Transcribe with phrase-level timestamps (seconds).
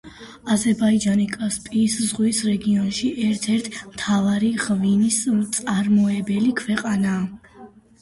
[0.53, 7.67] აზერბაიჯანი კასპიის ზღვის რეგიონში ერთ-ერთი მთავარი ღვინის მწარმოებელი ქვეყანაა.